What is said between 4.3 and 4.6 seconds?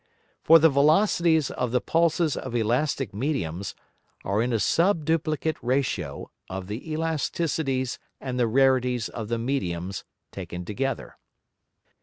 in a